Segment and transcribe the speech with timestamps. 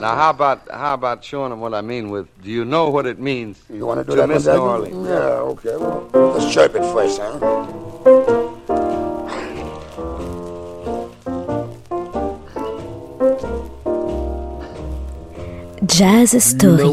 [0.00, 2.26] Now, how about how about showing them what I mean with?
[2.42, 4.52] Do you know what it means You want to do to that miss New?
[4.52, 5.08] Orleans?
[5.08, 5.76] Yeah, okay.
[5.76, 7.38] Well, let's chirp it first, huh?
[15.86, 16.84] Jazz Story.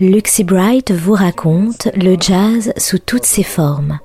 [0.00, 3.98] Luxy Bright vous raconte le jazz sous toutes ses formes.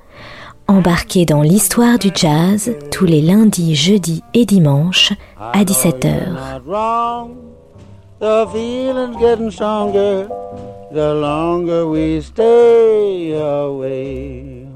[0.67, 6.61] Embarquez dans l'histoire du jazz tous les lundis, jeudis et dimanches à 17h.
[8.21, 10.27] The feeling's getting stronger
[10.91, 14.67] the longer we stay away.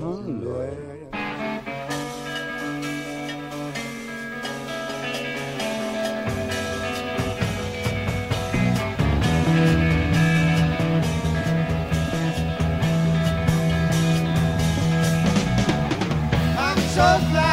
[16.57, 17.44] I'm so glad,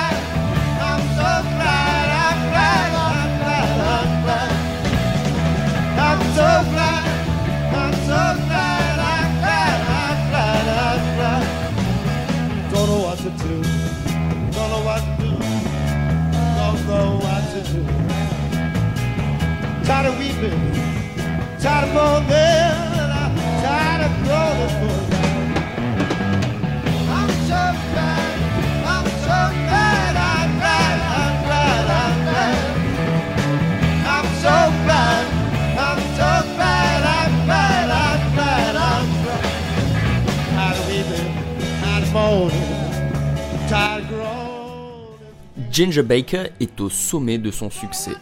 [45.73, 48.13] Ginger Baker est au sommet de son succès.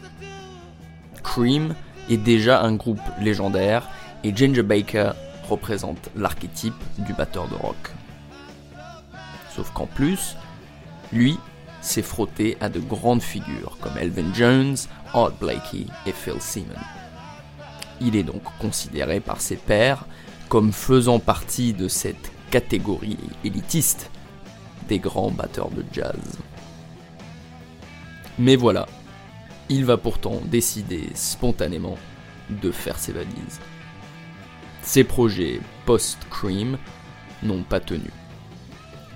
[1.22, 1.74] Cream
[2.10, 3.88] est déjà un groupe légendaire
[4.24, 5.12] et Ginger Baker
[5.48, 7.90] représente l'archétype du batteur de rock.
[9.54, 10.36] Sauf qu'en plus,
[11.12, 11.38] lui
[11.80, 14.76] s'est frotté à de grandes figures comme Elvin Jones,
[15.14, 16.76] Art Blakey et Phil Seaman.
[18.00, 20.04] Il est donc considéré par ses pairs
[20.48, 24.10] comme faisant partie de cette catégorie élitiste
[24.88, 26.38] des grands batteurs de jazz.
[28.38, 28.86] Mais voilà,
[29.70, 31.96] il va pourtant décider spontanément
[32.50, 33.60] de faire ses valises.
[34.82, 36.76] Ses projets post-Cream
[37.44, 38.10] n'ont pas tenu.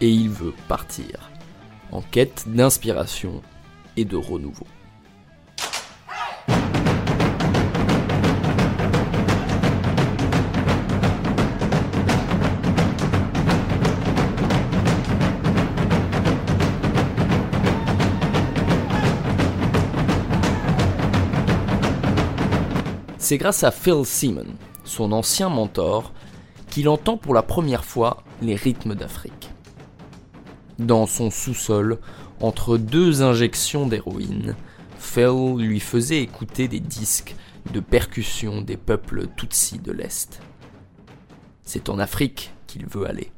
[0.01, 1.31] Et il veut partir,
[1.91, 3.43] en quête d'inspiration
[3.97, 4.67] et de renouveau.
[23.25, 24.55] C'est grâce à Phil Seaman,
[24.85, 26.13] son ancien mentor,
[26.69, 29.51] qu'il entend pour la première fois les rythmes d'Afrique.
[30.79, 32.01] Dans son sous-sol,
[32.41, 34.55] entre deux injections d'héroïne,
[34.99, 37.35] Phil lui faisait écouter des disques
[37.73, 40.43] de percussion des peuples Tutsis de l'Est.
[41.63, 43.33] C'est en Afrique qu'il veut aller.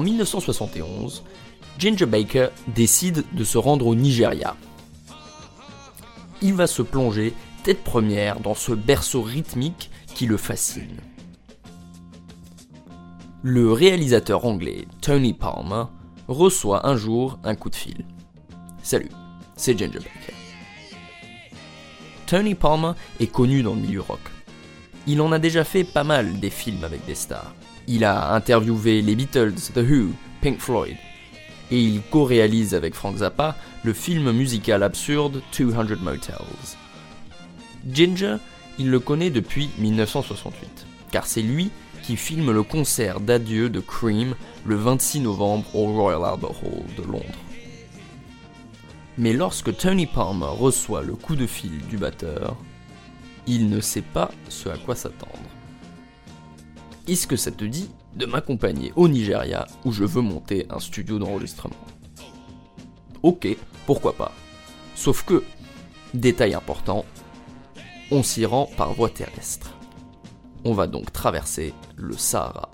[0.00, 1.24] En 1971,
[1.78, 4.56] Ginger Baker décide de se rendre au Nigeria.
[6.40, 7.34] Il va se plonger
[7.64, 11.02] tête première dans ce berceau rythmique qui le fascine.
[13.42, 15.84] Le réalisateur anglais Tony Palmer
[16.28, 18.06] reçoit un jour un coup de fil.
[18.82, 19.10] Salut,
[19.54, 20.34] c'est Ginger Baker.
[22.24, 24.30] Tony Palmer est connu dans le milieu rock.
[25.06, 27.52] Il en a déjà fait pas mal des films avec des stars.
[27.92, 30.12] Il a interviewé les Beatles, The Who,
[30.42, 30.94] Pink Floyd.
[31.72, 36.36] Et il co-réalise avec Frank Zappa le film musical absurde 200 Motels.
[37.90, 38.36] Ginger,
[38.78, 41.72] il le connaît depuis 1968, car c'est lui
[42.04, 47.02] qui filme le concert d'adieu de Cream le 26 novembre au Royal Albert Hall de
[47.02, 47.24] Londres.
[49.18, 52.56] Mais lorsque Tony Palmer reçoit le coup de fil du batteur,
[53.48, 55.50] il ne sait pas ce à quoi s'attendre.
[57.08, 61.18] Est-ce que ça te dit de m'accompagner au Nigeria où je veux monter un studio
[61.18, 61.76] d'enregistrement?
[63.22, 63.48] Ok,
[63.86, 64.32] pourquoi pas.
[64.94, 65.42] Sauf que,
[66.14, 67.04] détail important,
[68.10, 69.72] on s'y rend par voie terrestre.
[70.64, 72.70] On va donc traverser le Sahara.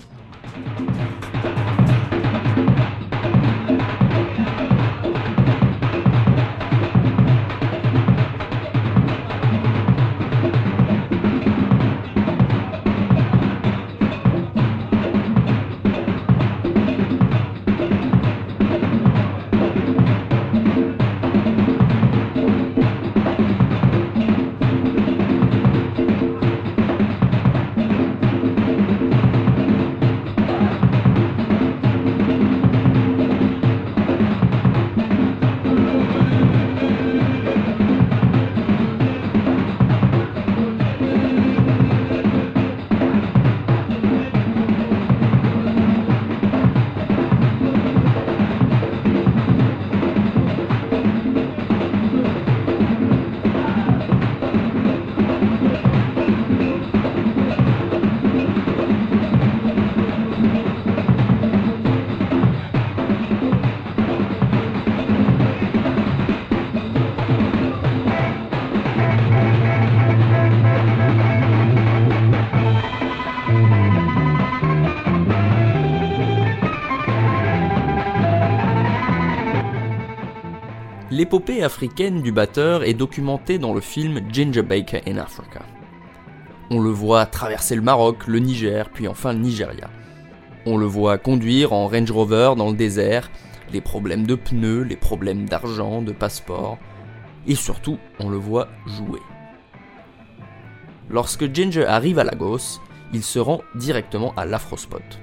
[81.16, 85.62] L'épopée africaine du batteur est documentée dans le film Ginger Baker in Africa.
[86.68, 89.88] On le voit traverser le Maroc, le Niger, puis enfin le Nigeria.
[90.66, 93.30] On le voit conduire en Range Rover dans le désert,
[93.72, 96.76] les problèmes de pneus, les problèmes d'argent, de passeport,
[97.46, 99.22] et surtout, on le voit jouer.
[101.08, 102.78] Lorsque Ginger arrive à Lagos,
[103.14, 105.18] il se rend directement à l'Afrospot.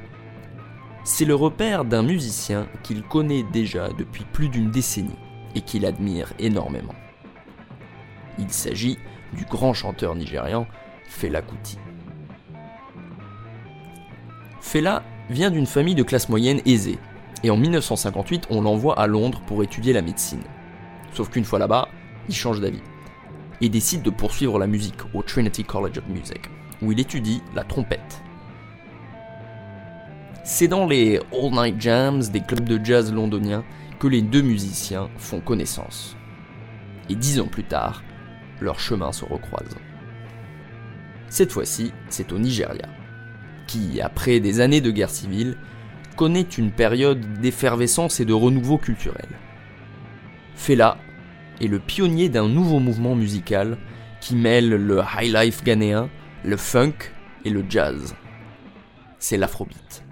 [1.04, 5.19] C'est le repère d'un musicien qu'il connaît déjà depuis plus d'une décennie
[5.55, 6.95] et qu'il admire énormément.
[8.39, 8.97] Il s'agit
[9.33, 10.67] du grand chanteur nigérian
[11.07, 11.77] Fela Kuti.
[14.61, 16.97] Fela vient d'une famille de classe moyenne aisée,
[17.44, 20.44] et en 1958 on l'envoie à Londres pour étudier la médecine.
[21.13, 21.89] Sauf qu'une fois là-bas,
[22.27, 22.81] il change d'avis
[23.61, 26.41] et décide de poursuivre la musique au Trinity College of Music,
[26.81, 28.21] où il étudie la trompette.
[30.44, 33.63] C'est dans les All Night Jams des clubs de jazz londoniens
[34.07, 36.15] les deux musiciens font connaissance.
[37.09, 38.03] Et dix ans plus tard,
[38.61, 39.77] leurs chemins se recroisent.
[41.29, 42.88] Cette fois-ci, c'est au Nigeria,
[43.67, 45.57] qui, après des années de guerre civile,
[46.15, 49.27] connaît une période d'effervescence et de renouveau culturel.
[50.55, 50.97] Fela
[51.59, 53.77] est le pionnier d'un nouveau mouvement musical
[54.21, 56.09] qui mêle le high life ghanéen,
[56.45, 56.94] le funk
[57.45, 58.15] et le jazz.
[59.19, 60.03] C'est l'afrobeat.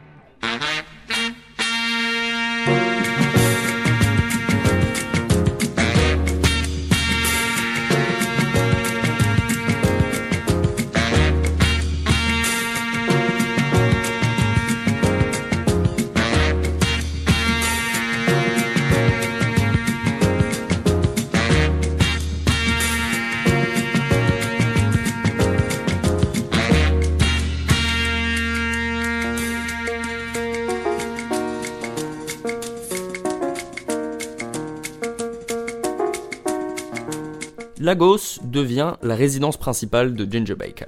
[37.92, 40.86] Lagos devient la résidence principale de Ginger Baker.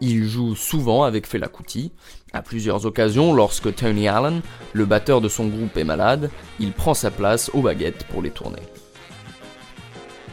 [0.00, 1.92] Il joue souvent avec Fela Kuti.
[2.32, 4.40] À plusieurs occasions, lorsque Tony Allen,
[4.72, 8.30] le batteur de son groupe, est malade, il prend sa place aux baguettes pour les
[8.30, 8.62] tournées.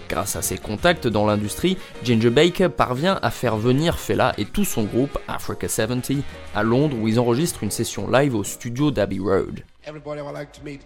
[0.08, 4.64] Grâce à ses contacts dans l'industrie, Ginger Baker parvient à faire venir Fela et tout
[4.64, 6.22] son groupe, Africa 70,
[6.56, 9.66] à Londres où ils enregistrent une session live au studio d'Abbey Road.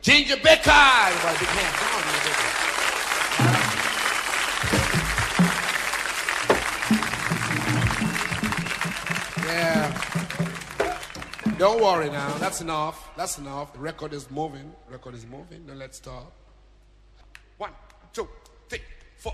[0.02, 0.72] Ginger Baker!
[11.58, 12.38] Don't worry now.
[12.38, 13.10] That's enough.
[13.18, 13.74] That's enough.
[13.74, 14.72] The record is moving.
[14.86, 15.66] The record is moving.
[15.66, 16.26] Now let's start.
[17.58, 17.72] One,
[18.14, 18.28] two,
[18.70, 18.82] three,
[19.18, 19.34] four.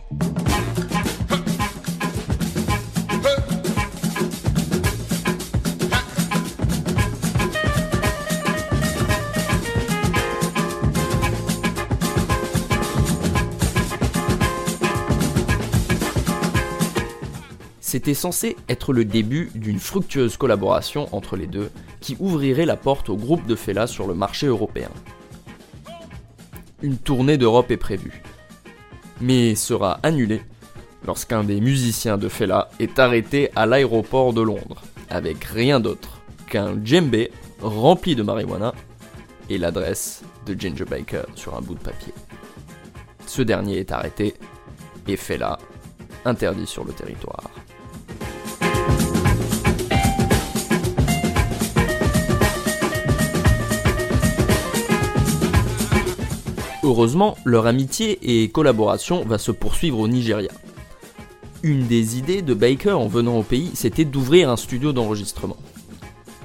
[17.82, 21.70] C'était censé être le début d'une fructueuse collaboration entre les deux
[22.04, 24.90] qui ouvrirait la porte au groupe de Fela sur le marché européen.
[26.82, 28.22] Une tournée d'Europe est prévue,
[29.22, 30.42] mais sera annulée
[31.08, 36.20] lorsqu'un des musiciens de Fela est arrêté à l'aéroport de Londres avec rien d'autre
[36.50, 37.32] qu'un djembé
[37.62, 38.74] rempli de marijuana
[39.50, 42.14] et l'adresse de Ginger Baker sur un bout de papier.
[43.28, 44.34] Ce dernier est arrêté
[45.08, 45.58] et Fela
[46.26, 47.50] interdit sur le territoire.
[56.86, 60.52] Heureusement, leur amitié et collaboration va se poursuivre au Nigeria.
[61.64, 65.56] Une des idées de Baker en venant au pays, c'était d'ouvrir un studio d'enregistrement.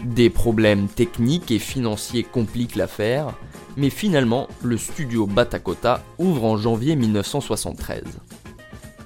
[0.04, 3.35] Des problèmes techniques et financiers compliquent l'affaire,
[3.76, 8.04] mais finalement, le studio Batakota ouvre en janvier 1973.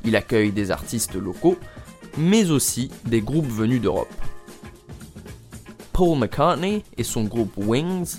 [0.04, 1.56] Il accueille des artistes locaux,
[2.18, 4.12] mais aussi des groupes venus d'Europe.
[5.94, 8.16] Paul McCartney et son groupe Wings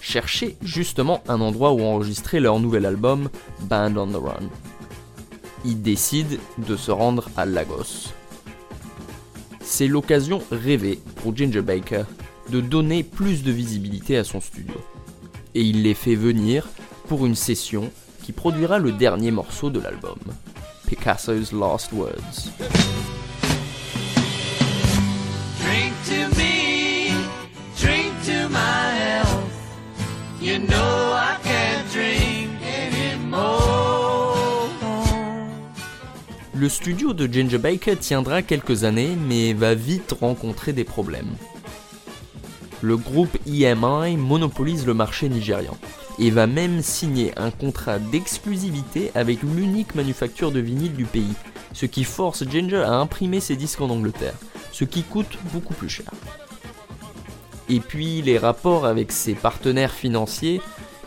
[0.00, 3.28] cherchaient justement un endroit où enregistrer leur nouvel album
[3.62, 4.48] Band on the Run.
[5.64, 8.12] Ils décident de se rendre à Lagos.
[9.60, 12.04] C'est l'occasion rêvée pour Ginger Baker
[12.50, 14.74] de donner plus de visibilité à son studio.
[15.54, 16.68] Et il les fait venir
[17.08, 17.90] pour une session
[18.22, 20.18] qui produira le dernier morceau de l'album,
[20.86, 22.50] Picasso's Last Words.
[36.60, 41.34] Le studio de Ginger Baker tiendra quelques années, mais va vite rencontrer des problèmes.
[42.82, 45.74] Le groupe EMI monopolise le marché nigérian
[46.18, 51.32] et va même signer un contrat d'exclusivité avec l'unique manufacture de vinyle du pays,
[51.72, 54.36] ce qui force Ginger à imprimer ses disques en Angleterre,
[54.70, 56.10] ce qui coûte beaucoup plus cher.
[57.70, 60.60] Et puis les rapports avec ses partenaires financiers,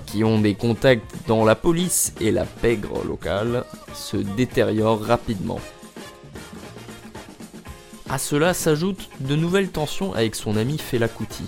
[0.05, 5.59] qui ont des contacts dans la police et la pègre locale, se détériorent rapidement.
[8.09, 11.45] À cela s'ajoutent de nouvelles tensions avec son ami Fela Kuti.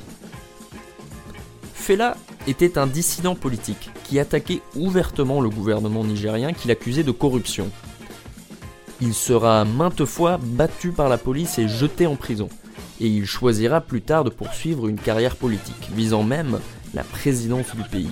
[1.73, 7.69] Fela était un dissident politique qui attaquait ouvertement le gouvernement nigérien qui l'accusait de corruption.
[9.01, 12.49] Il sera maintes fois battu par la police et jeté en prison,
[12.99, 16.59] et il choisira plus tard de poursuivre une carrière politique, visant même
[16.93, 18.09] la présidence du pays.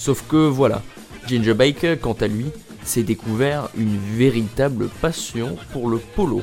[0.00, 0.82] Sauf que voilà,
[1.26, 2.46] Ginger Baker, quant à lui,
[2.84, 6.40] s'est découvert une véritable passion pour le polo.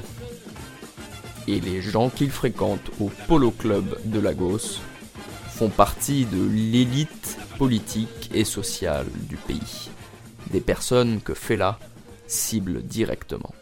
[1.48, 4.78] Et les gens qu'il fréquente au Polo Club de Lagos
[5.50, 9.90] font partie de l'élite politique et sociale du pays.
[10.52, 11.80] Des personnes que Fela
[12.28, 13.56] cible directement.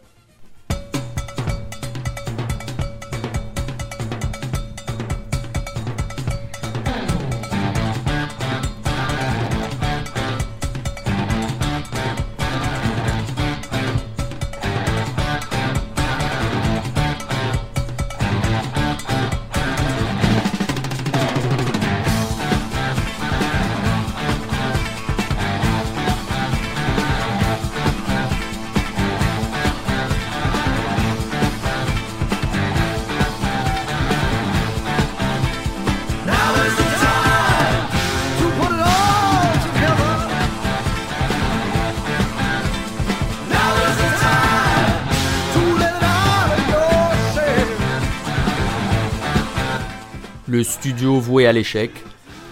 [50.85, 51.89] Studio voué à l'échec,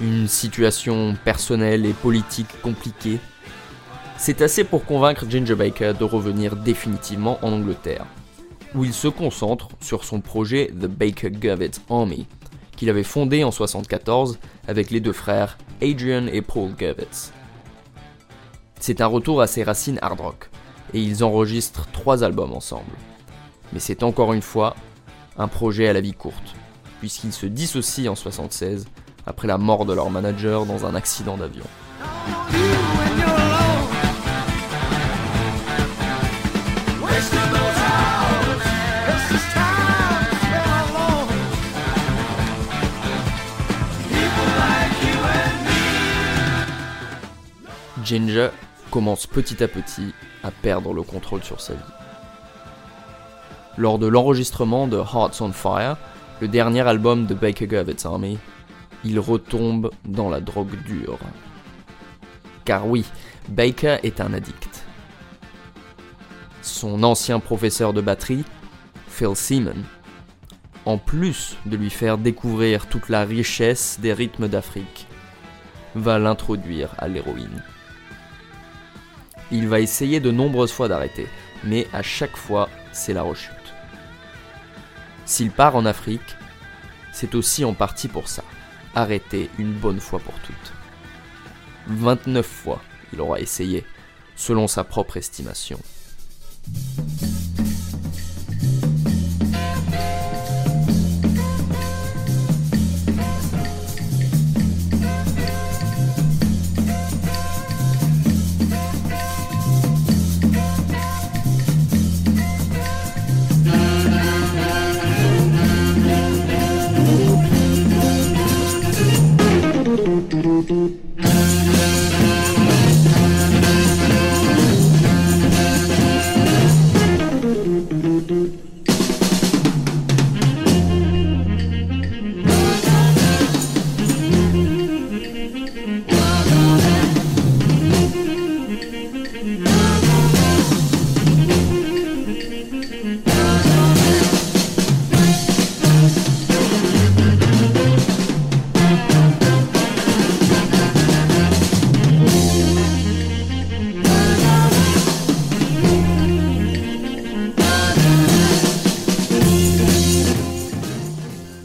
[0.02, 3.20] une situation personnelle et politique compliquée.
[4.18, 8.08] C'est assez pour convaincre Ginger Baker de revenir définitivement en Angleterre,
[8.74, 12.25] où il se concentre sur son projet The Baker Govett Army,
[12.75, 17.32] qu'il avait fondé en 1974 avec les deux frères Adrian et Paul Govett.
[18.80, 20.50] C'est un retour à ses racines hard rock,
[20.96, 22.96] et ils enregistrent trois albums ensemble.
[23.74, 24.75] Mais c'est encore une fois
[25.38, 26.56] un projet à la vie courte
[27.03, 28.86] puisqu'ils se dissocient en 76
[29.25, 31.65] après la mort de leur manager dans un accident d'avion.
[48.01, 48.48] Ginger
[48.89, 51.79] commence petit à petit à perdre le contrôle sur sa vie.
[53.77, 55.98] Lors de l'enregistrement de Hearts on Fire,
[56.42, 58.38] le dernier album de Baker Govets Army,
[59.04, 61.20] il retombe dans la drogue dure.
[62.66, 63.06] Car oui,
[63.50, 64.86] Baker est un addict.
[66.62, 68.46] Son ancien professeur de batterie,
[69.08, 69.84] Phil Seaman,
[70.86, 75.08] en plus de lui faire découvrir toute la richesse des rythmes d'Afrique,
[75.96, 77.63] va l'introduire à l'héroïne.
[79.52, 81.28] Il va essayer de nombreuses fois d'arrêter,
[81.63, 83.62] mais à chaque fois, c'est la rechute.
[85.25, 86.36] S'il part en Afrique,
[87.13, 88.44] c'est aussi en partie pour ça.
[88.96, 90.74] Arrêter une bonne fois pour toutes.
[91.88, 92.82] 29 fois,
[93.13, 93.86] il aura essayé,
[94.36, 95.80] selon sa propre estimation.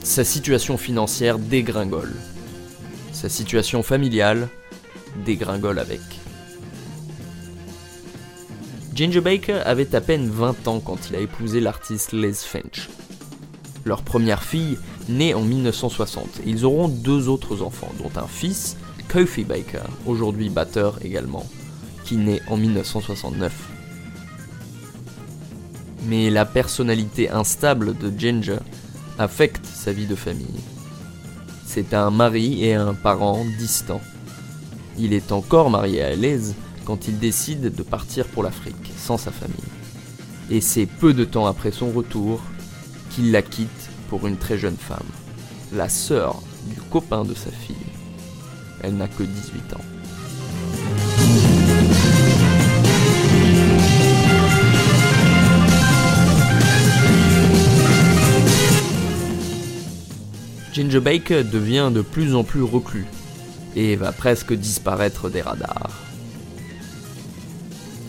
[0.09, 2.15] Sa situation financière dégringole.
[3.13, 4.49] Sa situation familiale
[5.27, 6.01] dégringole avec.
[8.95, 12.89] Ginger Baker avait à peine 20 ans quand il a épousé l'artiste Les Finch.
[13.85, 14.79] leur première fille,
[15.11, 16.41] née en 1960.
[16.47, 21.45] Ils auront deux autres enfants, dont un fils, Kofi Baker, aujourd'hui batteur également,
[22.07, 23.53] qui naît en 1969.
[26.07, 28.61] Mais la personnalité instable de Ginger
[29.19, 30.47] affecte sa vie de famille.
[31.67, 34.01] C'est un mari et un parent distants.
[34.99, 39.31] Il est encore marié à l'aise quand il décide de partir pour l'Afrique sans sa
[39.31, 39.57] famille.
[40.51, 42.41] Et c'est peu de temps après son retour
[43.11, 45.07] qu'il la quitte pour une très jeune femme,
[45.73, 47.77] la sœur du copain de sa fille.
[48.83, 49.85] Elle n'a que 18 ans.
[60.79, 63.07] Ginger Baker devient de plus en plus reclus
[63.75, 65.91] et va presque disparaître des radars.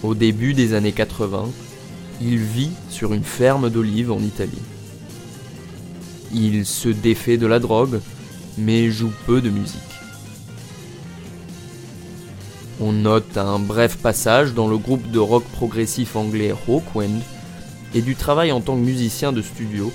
[0.03, 1.49] Au début des années 80,
[2.21, 4.61] il vit sur une ferme d'olives en Italie.
[6.31, 8.01] Il se défait de la drogue,
[8.59, 9.79] mais joue peu de musique.
[12.79, 17.23] On note un bref passage dans le groupe de rock progressif anglais Hawkwind
[17.95, 19.91] et du travail en tant que musicien de studio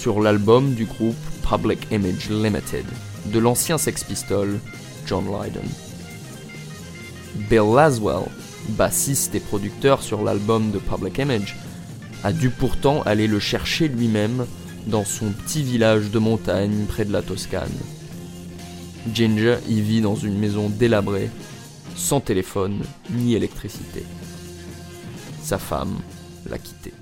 [0.00, 1.14] sur l'album du groupe
[1.46, 2.86] Public Image Limited
[3.26, 4.58] de l'ancien Sex Pistol
[5.06, 5.68] John Lydon.
[7.50, 8.24] Bill Laswell,
[8.70, 11.54] bassiste et producteur sur l'album de Public Image,
[12.24, 14.46] a dû pourtant aller le chercher lui-même
[14.86, 17.68] dans son petit village de montagne près de la Toscane.
[19.12, 21.28] Ginger y vit dans une maison délabrée,
[21.94, 24.02] sans téléphone ni électricité.
[25.42, 25.98] Sa femme
[26.48, 26.94] l'a quitté.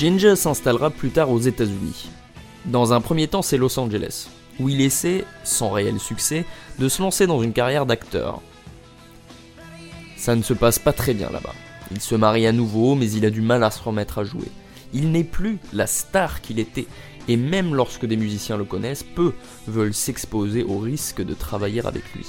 [0.00, 2.08] Ginger s'installera plus tard aux États-Unis.
[2.64, 6.46] Dans un premier temps, c'est Los Angeles, où il essaie, sans réel succès,
[6.78, 8.40] de se lancer dans une carrière d'acteur.
[10.16, 11.52] Ça ne se passe pas très bien là-bas.
[11.90, 14.48] Il se marie à nouveau, mais il a du mal à se remettre à jouer.
[14.94, 16.86] Il n'est plus la star qu'il était,
[17.28, 19.34] et même lorsque des musiciens le connaissent, peu
[19.68, 22.24] veulent s'exposer au risque de travailler avec lui.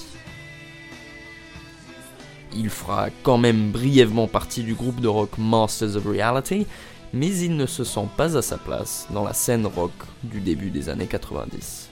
[2.54, 6.68] Il fera quand même brièvement partie du groupe de rock Masters of Reality,
[7.14, 9.92] mais il ne se sent pas à sa place dans la scène rock
[10.24, 11.90] du début des années 90.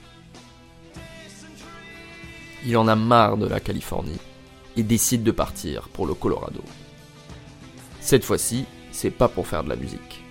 [2.65, 4.19] Il en a marre de la Californie
[4.77, 6.61] et décide de partir pour le Colorado.
[7.99, 10.23] Cette fois-ci, c'est pas pour faire de la musique,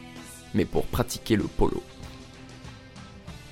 [0.55, 1.83] mais pour pratiquer le polo.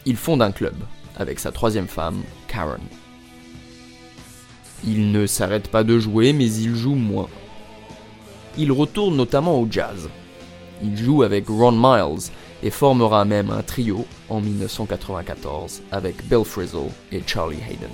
[0.04, 0.76] Il fonde un club,
[1.16, 2.80] avec sa troisième femme, Karen.
[4.84, 7.28] Il ne s'arrête pas de jouer, mais il joue moins.
[8.56, 10.08] Il retourne notamment au jazz.
[10.82, 12.30] Il joue avec Ron Miles
[12.62, 17.90] et formera même un trio en 1994 avec Bill Frisell et Charlie Hayden.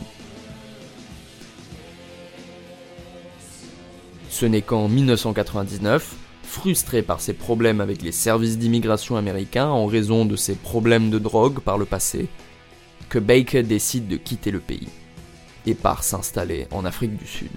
[4.31, 10.25] Ce n'est qu'en 1999, frustré par ses problèmes avec les services d'immigration américains en raison
[10.25, 12.29] de ses problèmes de drogue par le passé,
[13.09, 14.89] que Baker décide de quitter le pays
[15.67, 17.53] et part s'installer en Afrique du Sud.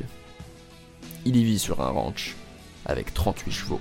[1.25, 2.35] Il y vit sur un ranch
[2.85, 3.79] avec 38 chevaux.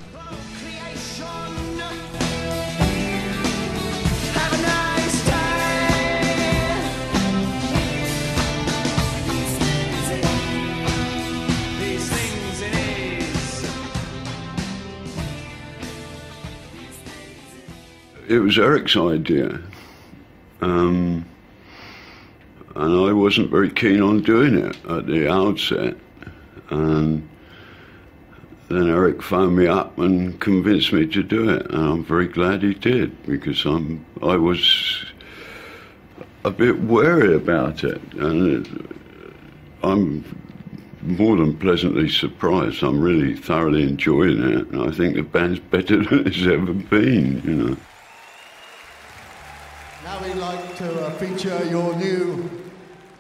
[18.26, 19.60] It was Eric's idea.
[20.60, 21.24] Um,
[22.74, 25.94] and I wasn't very keen on doing it at the outset.
[26.70, 27.28] And
[28.74, 32.62] then Eric phoned me up and convinced me to do it, and I'm very glad
[32.62, 35.04] he did because I'm I was
[36.44, 38.86] a bit wary about it, and it,
[39.82, 40.24] I'm
[41.02, 42.82] more than pleasantly surprised.
[42.82, 47.42] I'm really thoroughly enjoying it, and I think the band's better than it's ever been.
[47.44, 47.76] You know.
[50.04, 52.50] Now we'd like to uh, feature your new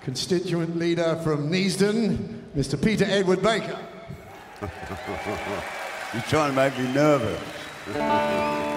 [0.02, 2.82] constituent leader from Neasden, Mr.
[2.82, 3.78] Peter Edward Baker.
[4.60, 8.70] You're trying to make me nervous.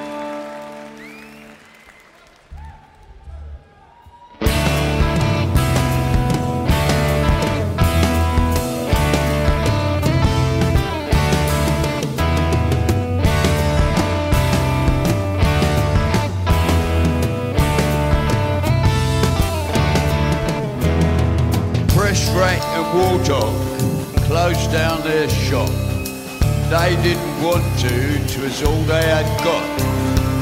[28.47, 29.65] was all they had got.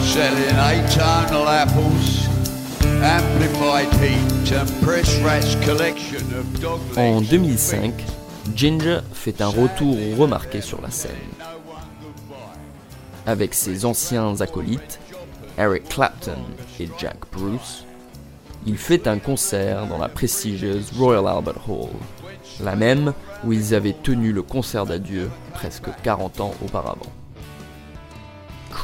[0.03, 2.27] Selling atonal apples,
[3.01, 7.93] amplified heat, and Press Rat's collection of dog En legs 2005,
[8.55, 11.33] Ginger fait un retour remarqué sur la scène.
[13.25, 14.99] Avec ses anciens acolytes,
[15.57, 16.43] Eric Clapton
[16.79, 17.85] et Jack Bruce,
[18.67, 21.89] il fait un concert dans la prestigieuse Royal Albert Hall,
[22.63, 23.13] la même
[23.43, 27.11] où ils avaient tenu le concert d'adieu presque 40 ans auparavant.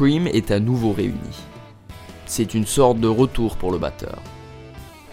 [0.02, 1.14] Cream est à nouveau réuni.
[2.26, 4.18] C'est une sorte de retour pour le batteur.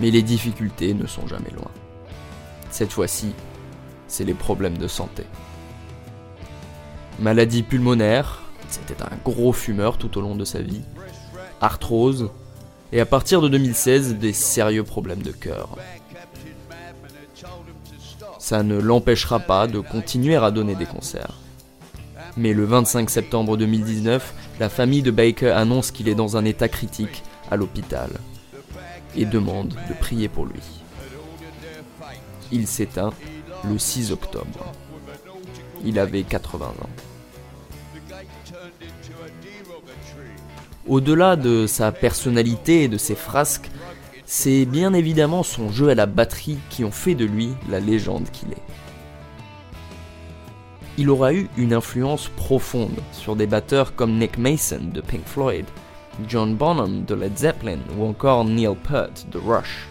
[0.01, 1.71] Mais les difficultés ne sont jamais loin.
[2.71, 3.35] Cette fois-ci,
[4.07, 5.25] c'est les problèmes de santé.
[7.19, 10.85] Maladie pulmonaire, c'était un gros fumeur tout au long de sa vie,
[11.61, 12.31] arthrose,
[12.91, 15.77] et à partir de 2016, des sérieux problèmes de cœur.
[18.39, 21.35] Ça ne l'empêchera pas de continuer à donner des concerts.
[22.39, 26.69] Mais le 25 septembre 2019, la famille de Baker annonce qu'il est dans un état
[26.69, 28.11] critique à l'hôpital
[29.17, 30.63] et demande de prier pour lui.
[32.53, 33.13] Il s'éteint
[33.69, 34.73] le 6 octobre.
[35.85, 36.91] Il avait 80 ans.
[40.87, 43.69] Au-delà de sa personnalité et de ses frasques,
[44.27, 48.31] c'est bien évidemment son jeu à la batterie qui ont fait de lui la légende
[48.31, 48.88] qu'il est.
[51.01, 55.65] Il aura eu une influence profonde sur des batteurs comme Nick Mason de Pink Floyd,
[56.27, 59.87] John Bonham de Led Zeppelin ou encore Neil Peart de Rush.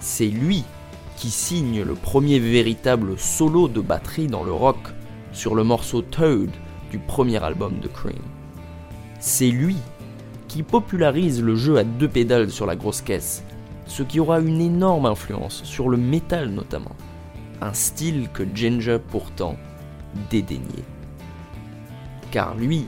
[0.00, 0.64] C'est lui
[1.16, 4.88] qui signe le premier véritable solo de batterie dans le rock
[5.30, 6.50] sur le morceau Toad
[6.90, 8.18] du premier album de Cream.
[9.20, 9.76] C'est lui
[10.48, 13.44] qui popularise le jeu à deux pédales sur la grosse caisse,
[13.86, 16.96] ce qui aura une énorme influence sur le métal notamment,
[17.60, 19.54] un style que Ginger pourtant
[20.30, 20.84] dédaignait.
[22.30, 22.86] Car lui,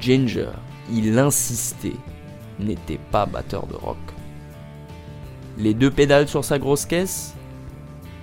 [0.00, 0.50] Ginger,
[0.90, 1.96] il insistait,
[2.58, 3.98] n'était pas batteur de rock.
[5.58, 7.34] Les deux pédales sur sa grosse caisse,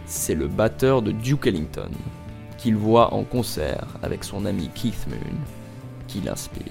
[0.05, 1.91] c'est le batteur de Duke Ellington,
[2.57, 5.37] qu'il voit en concert avec son ami Keith Moon,
[6.07, 6.63] qui l'inspire.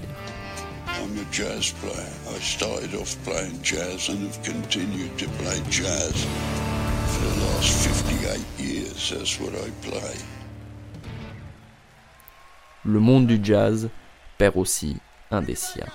[1.01, 2.35] I'm a jazz player.
[2.35, 6.25] I started off playing jazz and have continued to play jazz
[7.07, 9.09] for the last 58 years.
[9.11, 10.38] That's what I play.
[12.85, 13.89] Le monde du jazz
[14.37, 14.97] perd aussi
[15.31, 15.85] un des siens.